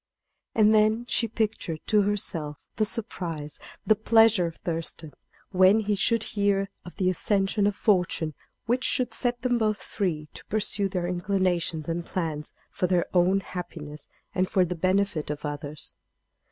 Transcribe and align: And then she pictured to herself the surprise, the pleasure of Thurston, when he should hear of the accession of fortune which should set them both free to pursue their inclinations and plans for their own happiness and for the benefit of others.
And 0.55 0.73
then 0.73 1.05
she 1.07 1.27
pictured 1.27 1.79
to 1.85 2.01
herself 2.01 2.65
the 2.77 2.85
surprise, 2.85 3.59
the 3.85 3.95
pleasure 3.95 4.47
of 4.47 4.55
Thurston, 4.55 5.13
when 5.51 5.81
he 5.81 5.93
should 5.93 6.23
hear 6.23 6.69
of 6.83 6.95
the 6.95 7.07
accession 7.07 7.67
of 7.67 7.75
fortune 7.75 8.33
which 8.65 8.83
should 8.83 9.13
set 9.13 9.41
them 9.41 9.59
both 9.59 9.83
free 9.83 10.27
to 10.33 10.43
pursue 10.45 10.89
their 10.89 11.05
inclinations 11.05 11.87
and 11.87 12.03
plans 12.03 12.51
for 12.71 12.87
their 12.87 13.05
own 13.13 13.41
happiness 13.41 14.09
and 14.33 14.49
for 14.49 14.65
the 14.65 14.73
benefit 14.73 15.29
of 15.29 15.45
others. 15.45 15.93